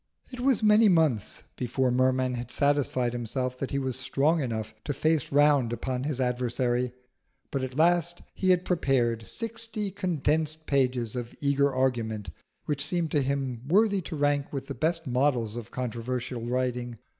It 0.31 0.39
was 0.39 0.63
many 0.63 0.89
months 0.89 1.43
before 1.55 1.91
Merman 1.91 2.33
had 2.33 2.49
satisfied 2.51 3.13
himself 3.13 3.55
that 3.59 3.69
he 3.69 3.77
was 3.77 3.99
strong 3.99 4.41
enough 4.41 4.73
to 4.85 4.95
face 4.95 5.31
round 5.31 5.71
upon 5.71 6.05
his 6.05 6.19
adversary. 6.19 6.91
But 7.51 7.63
at 7.63 7.75
last 7.77 8.23
he 8.33 8.49
had 8.49 8.65
prepared 8.65 9.27
sixty 9.27 9.91
condensed 9.91 10.65
pages 10.65 11.15
of 11.15 11.35
eager 11.39 11.71
argument 11.71 12.31
which 12.65 12.83
seemed 12.83 13.11
to 13.11 13.21
him 13.21 13.61
worthy 13.67 14.01
to 14.01 14.15
rank 14.15 14.51
with 14.51 14.65
the 14.65 14.73
best 14.73 15.05
models 15.05 15.55
of 15.55 15.69
controversial 15.69 16.41
writing. 16.47 16.97